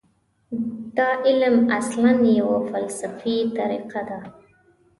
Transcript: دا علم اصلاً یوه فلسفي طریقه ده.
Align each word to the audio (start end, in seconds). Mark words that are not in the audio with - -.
دا 0.97 1.09
علم 1.25 1.55
اصلاً 1.79 2.11
یوه 2.39 2.57
فلسفي 2.71 3.37
طریقه 3.57 4.01
ده. 4.09 4.19